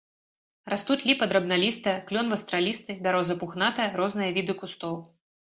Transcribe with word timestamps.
Растуць 0.73 1.03
ліпа 1.09 1.27
драбналістая, 1.33 1.93
клён 2.07 2.33
вастралісты, 2.37 2.97
бяроза 3.05 3.37
пухнатая, 3.43 3.87
розныя 4.01 4.35
віды 4.41 4.59
кустоў. 4.65 4.99